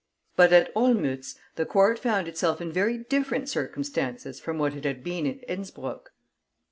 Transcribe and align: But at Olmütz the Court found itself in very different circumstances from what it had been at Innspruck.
But 0.35 0.51
at 0.51 0.73
Olmütz 0.73 1.35
the 1.57 1.65
Court 1.67 1.99
found 1.99 2.27
itself 2.27 2.59
in 2.59 2.71
very 2.71 2.97
different 2.97 3.49
circumstances 3.49 4.39
from 4.39 4.57
what 4.57 4.73
it 4.73 4.83
had 4.83 5.03
been 5.03 5.27
at 5.27 5.43
Innspruck. 5.47 6.11